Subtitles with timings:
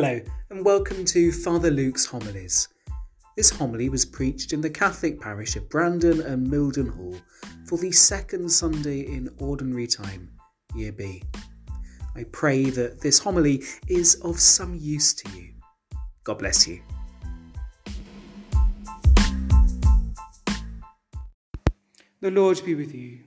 [0.00, 2.68] Hello, and welcome to Father Luke's Homilies.
[3.36, 7.20] This homily was preached in the Catholic parish of Brandon and Mildenhall
[7.66, 10.30] for the second Sunday in Ordinary Time,
[10.72, 11.24] Year B.
[12.14, 15.54] I pray that this homily is of some use to you.
[16.22, 16.80] God bless you.
[22.20, 23.18] The Lord be with you.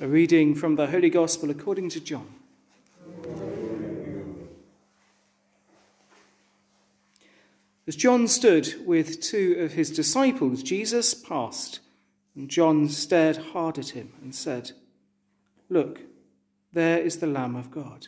[0.00, 2.39] A reading from the Holy Gospel according to John.
[7.90, 11.80] As John stood with two of his disciples, Jesus passed,
[12.36, 14.70] and John stared hard at him and said,
[15.68, 16.02] Look,
[16.72, 18.06] there is the Lamb of God.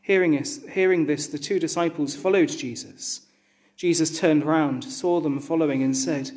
[0.00, 3.26] Hearing this, hearing this, the two disciples followed Jesus.
[3.76, 6.30] Jesus turned round, saw them following, and said,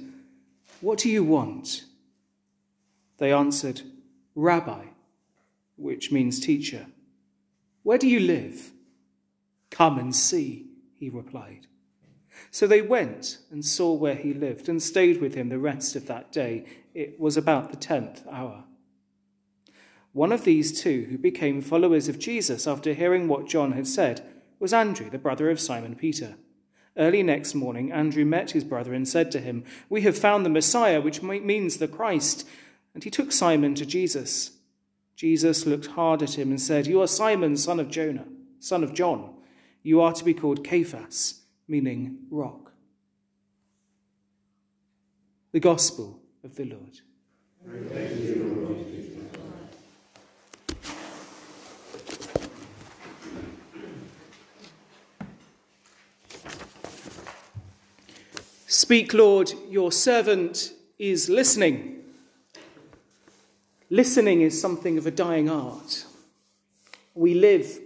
[0.82, 1.86] What do you want?
[3.18, 3.84] They answered,
[4.36, 4.88] Rabbi,
[5.78, 6.88] which means teacher.
[7.84, 8.72] Where do you live?
[9.70, 10.66] Come and see,
[10.98, 11.68] he replied.
[12.52, 16.08] So they went and saw where he lived and stayed with him the rest of
[16.08, 16.66] that day.
[16.94, 18.64] It was about the tenth hour.
[20.12, 24.22] One of these two, who became followers of Jesus after hearing what John had said,
[24.60, 26.36] was Andrew, the brother of Simon Peter.
[26.98, 30.50] Early next morning, Andrew met his brother and said to him, We have found the
[30.50, 32.48] Messiah, which means the Christ.
[32.94, 34.52] And he took Simon to Jesus.
[35.16, 38.26] Jesus looked hard at him and said, You are Simon, son of Jonah,
[38.60, 39.36] son of John.
[39.84, 41.39] You are to be called Cephas
[41.70, 42.72] meaning rock.
[45.52, 47.00] The Gospel of the Lord.
[58.66, 62.04] Speak, Lord, your servant is listening.
[63.92, 66.06] Listening is something of a dying art.
[67.14, 67.80] We live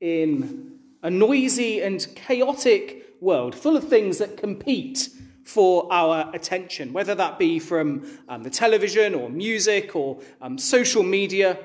[0.00, 5.08] in a noisy and chaotic world, full of things that compete
[5.44, 11.02] for our attention, whether that be from um, the television or music or um, social
[11.02, 11.58] media,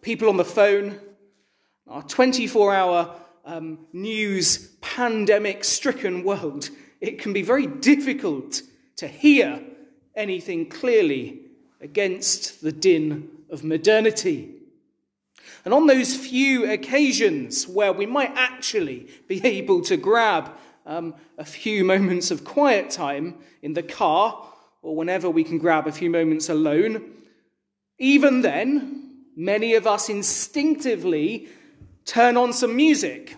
[0.00, 0.98] people on the phone,
[1.86, 3.14] our 24 hour
[3.44, 6.70] um, news pandemic stricken world.
[7.00, 8.62] It can be very difficult
[8.96, 9.62] to hear
[10.14, 11.42] anything clearly
[11.80, 14.54] against the din of modernity.
[15.64, 20.52] And on those few occasions where we might actually be able to grab
[20.86, 24.46] um, a few moments of quiet time in the car
[24.82, 27.02] or whenever we can grab a few moments alone,
[27.98, 31.48] even then, many of us instinctively
[32.04, 33.36] turn on some music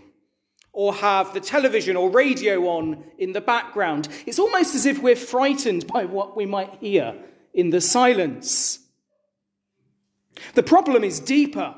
[0.73, 4.09] or have the television or radio on in the background.
[4.27, 7.17] It's almost as if we're frightened by what we might hear
[7.55, 8.79] in the silence.
[10.55, 11.75] The problem is deeper.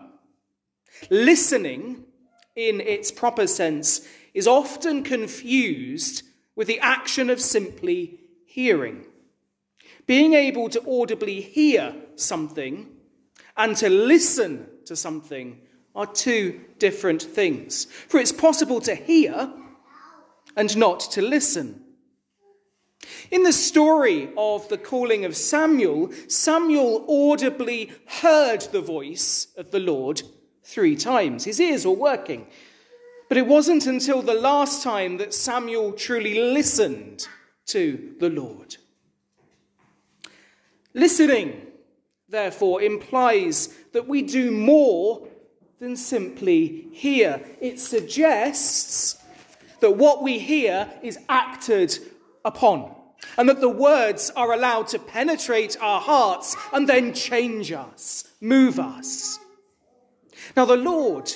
[1.08, 2.04] Listening,
[2.60, 6.22] in its proper sense, is often confused
[6.54, 9.06] with the action of simply hearing.
[10.06, 12.88] Being able to audibly hear something
[13.56, 15.60] and to listen to something
[15.94, 17.86] are two different things.
[17.86, 19.52] For it's possible to hear
[20.56, 21.84] and not to listen.
[23.30, 29.80] In the story of the calling of Samuel, Samuel audibly heard the voice of the
[29.80, 30.22] Lord
[30.70, 31.44] three times.
[31.44, 32.46] His ears were working.
[33.28, 37.28] But it wasn't until the last time that Samuel truly listened
[37.66, 38.76] to the Lord.
[40.94, 41.66] Listening,
[42.28, 45.28] therefore, implies that we do more
[45.78, 47.40] than simply hear.
[47.60, 49.16] It suggests
[49.80, 51.98] that what we hear is acted
[52.44, 52.94] upon,
[53.38, 58.80] and that the words are allowed to penetrate our hearts and then change us, move
[58.80, 59.38] us.
[60.56, 61.32] Now, the Lord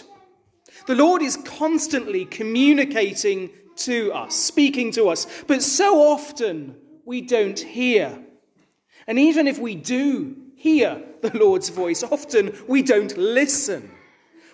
[0.86, 7.58] the Lord is constantly communicating to us, speaking to us, but so often we don't
[7.58, 8.18] hear.
[9.06, 13.90] And even if we do hear the Lord's voice, often we don't listen.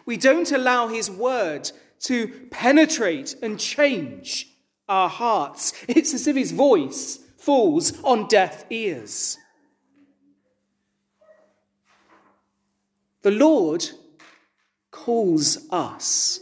[0.07, 1.71] We don't allow His word
[2.01, 4.49] to penetrate and change
[4.89, 5.73] our hearts.
[5.89, 9.37] It's as if His voice falls on deaf ears.
[13.23, 13.91] The Lord
[14.91, 16.41] calls us.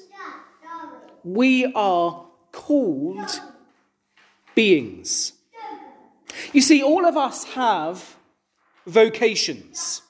[1.25, 3.41] We are called
[4.55, 5.33] beings.
[6.53, 8.17] You see, all of us have
[8.87, 10.03] vocations.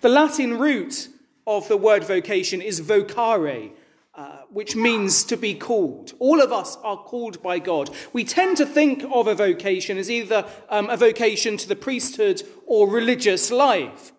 [0.00, 1.08] The Latin root
[1.46, 3.72] of the word vocation is vocare,
[4.14, 6.12] uh, which means to be called.
[6.18, 7.90] All of us are called by God.
[8.12, 12.42] We tend to think of a vocation as either um, a vocation to the priesthood
[12.66, 14.12] or religious life.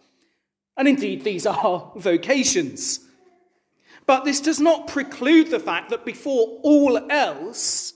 [0.79, 3.01] And indeed, these are vocations.
[4.05, 7.93] But this does not preclude the fact that before all else,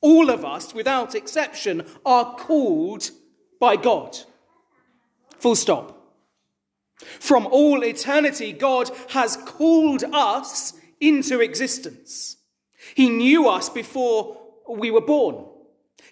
[0.00, 3.12] all of us, without exception, are called
[3.60, 4.18] by God.
[5.38, 6.12] Full stop.
[6.96, 12.36] From all eternity, God has called us into existence.
[12.96, 14.38] He knew us before
[14.68, 15.46] we were born.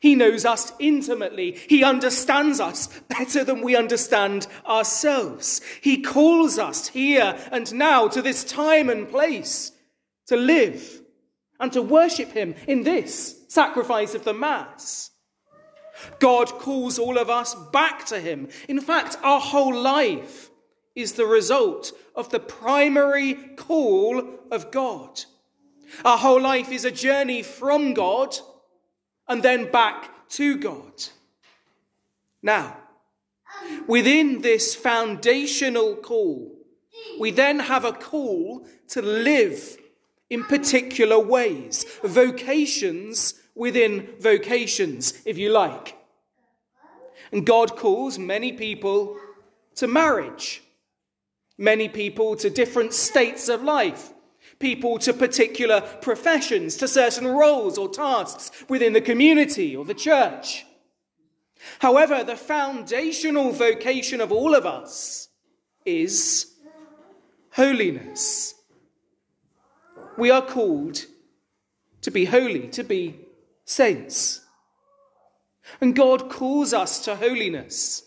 [0.07, 1.59] He knows us intimately.
[1.69, 5.61] He understands us better than we understand ourselves.
[5.81, 9.73] He calls us here and now to this time and place
[10.29, 11.03] to live
[11.59, 15.11] and to worship Him in this sacrifice of the Mass.
[16.21, 18.47] God calls all of us back to Him.
[18.69, 20.51] In fact, our whole life
[20.95, 25.25] is the result of the primary call of God.
[26.05, 28.37] Our whole life is a journey from God
[29.29, 31.05] and then back to God.
[32.43, 32.77] Now,
[33.87, 36.53] within this foundational call,
[37.19, 39.79] we then have a call to live
[40.29, 45.97] in particular ways, vocations within vocations, if you like.
[47.33, 49.17] And God calls many people
[49.77, 50.63] to marriage,
[51.59, 54.13] many people to different states of life,
[54.59, 60.65] people to particular professions, to certain roles or tasks within the community or the church.
[61.81, 65.29] However, the foundational vocation of all of us
[65.85, 66.55] is
[67.53, 68.55] holiness.
[70.17, 71.05] We are called
[72.03, 73.21] to be holy, to be
[73.65, 74.43] saints.
[75.81, 78.05] And God calls us to holiness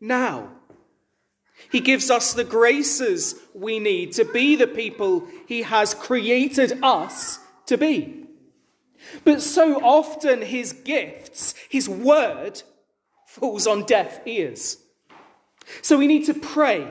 [0.00, 0.59] now.
[1.70, 7.38] He gives us the graces we need to be the people He has created us
[7.66, 8.24] to be.
[9.24, 12.62] But so often His gifts, His word,
[13.26, 14.78] falls on deaf ears.
[15.82, 16.90] So we need to pray.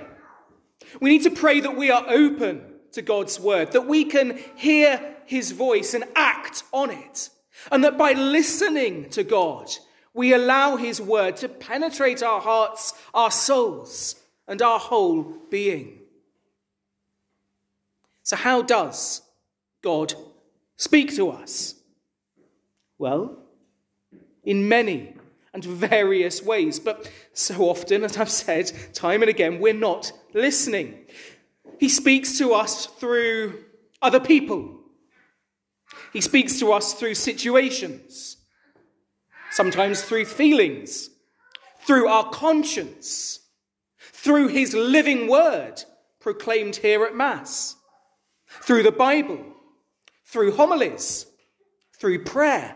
[1.01, 5.17] We need to pray that we are open to God's word, that we can hear
[5.25, 7.29] His voice and act on it,
[7.71, 9.69] and that by listening to God,
[10.13, 14.15] we allow His word to penetrate our hearts, our souls,
[14.49, 15.99] and our whole being.
[18.23, 19.21] So, how does
[19.81, 20.13] God
[20.75, 21.75] speak to us?
[22.97, 23.37] Well,
[24.43, 25.15] in many
[25.53, 31.05] and various ways, but so often, as I've said time and again, we're not listening.
[31.79, 33.63] He speaks to us through
[34.01, 34.79] other people.
[36.11, 38.37] He speaks to us through situations,
[39.51, 41.09] sometimes through feelings,
[41.85, 43.39] through our conscience,
[44.21, 45.81] through his living word
[46.19, 47.77] proclaimed here at Mass,
[48.47, 49.45] through the Bible,
[50.25, 51.25] through homilies,
[51.97, 52.75] through prayer,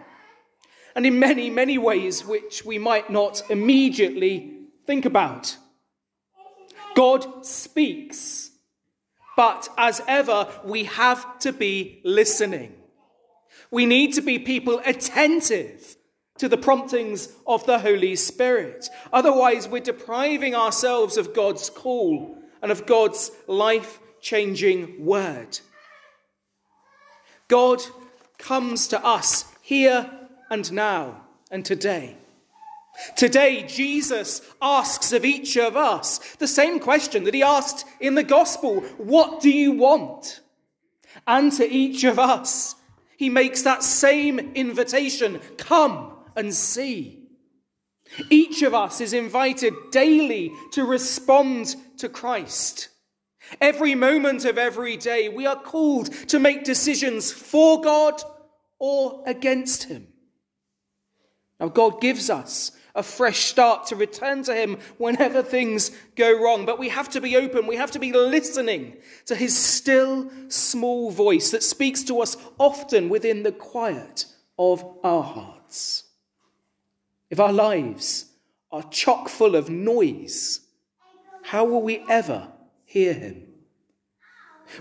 [0.95, 4.53] and in many, many ways which we might not immediately
[4.87, 5.57] think about.
[6.95, 8.51] God speaks,
[9.35, 12.73] but as ever, we have to be listening.
[13.69, 15.97] We need to be people attentive
[16.37, 18.89] to the promptings of the Holy Spirit.
[19.11, 25.59] Otherwise, we're depriving ourselves of God's call and of God's life changing word.
[27.47, 27.81] God
[28.37, 30.09] comes to us here
[30.49, 31.21] and now
[31.51, 32.17] and today.
[33.15, 38.23] Today, Jesus asks of each of us the same question that he asked in the
[38.23, 40.41] gospel What do you want?
[41.27, 42.75] And to each of us,
[43.17, 47.23] he makes that same invitation Come and see.
[48.29, 52.89] Each of us is invited daily to respond to Christ.
[53.59, 58.21] Every moment of every day, we are called to make decisions for God
[58.79, 60.07] or against Him.
[61.59, 66.65] Now, God gives us a fresh start to return to Him whenever things go wrong,
[66.65, 67.65] but we have to be open.
[67.65, 73.09] We have to be listening to His still small voice that speaks to us often
[73.09, 74.25] within the quiet
[74.57, 76.02] of our hearts
[77.33, 78.27] if our lives
[78.71, 80.59] are chock full of noise,
[81.41, 82.47] how will we ever
[82.85, 83.47] hear him?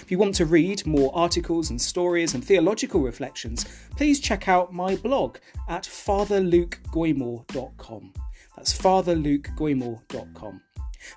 [0.00, 4.72] If you want to read more articles and stories and theological reflections, please check out
[4.72, 5.36] my blog
[5.68, 8.14] at fatherlukegoymour.com.
[8.56, 10.62] That's fatherlukegoymour.com.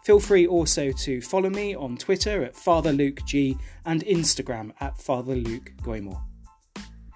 [0.04, 4.98] Feel free also to follow me on Twitter at Father Luke G and Instagram at
[4.98, 6.22] FatherLukeGoymour.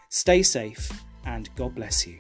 [0.10, 0.92] Stay safe
[1.26, 2.18] and God bless you.